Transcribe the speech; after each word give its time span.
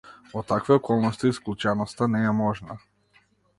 Во 0.29 0.41
такви 0.51 0.73
околности 0.77 1.31
исклученоста 1.33 2.09
не 2.17 2.25
е 2.33 2.35
можна. 2.41 2.81